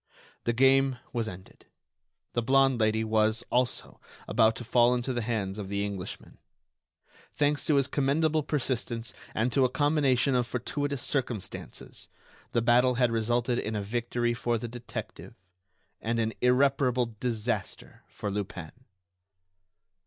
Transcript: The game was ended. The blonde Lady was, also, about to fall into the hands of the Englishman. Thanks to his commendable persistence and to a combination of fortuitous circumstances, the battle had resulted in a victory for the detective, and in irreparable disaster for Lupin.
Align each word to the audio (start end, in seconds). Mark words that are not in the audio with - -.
The 0.45 0.51
game 0.53 0.97
was 1.13 1.27
ended. 1.27 1.67
The 2.33 2.41
blonde 2.41 2.79
Lady 2.81 3.03
was, 3.03 3.43
also, 3.51 4.01
about 4.27 4.55
to 4.55 4.63
fall 4.63 4.95
into 4.95 5.13
the 5.13 5.21
hands 5.21 5.59
of 5.59 5.67
the 5.67 5.85
Englishman. 5.85 6.39
Thanks 7.35 7.65
to 7.67 7.75
his 7.75 7.85
commendable 7.87 8.41
persistence 8.41 9.13
and 9.35 9.53
to 9.53 9.63
a 9.63 9.69
combination 9.69 10.33
of 10.33 10.47
fortuitous 10.47 11.03
circumstances, 11.03 12.09
the 12.51 12.63
battle 12.63 12.95
had 12.95 13.11
resulted 13.11 13.59
in 13.59 13.75
a 13.75 13.83
victory 13.83 14.33
for 14.33 14.57
the 14.57 14.67
detective, 14.67 15.35
and 16.01 16.19
in 16.19 16.33
irreparable 16.41 17.15
disaster 17.19 18.01
for 18.07 18.31
Lupin. 18.31 18.71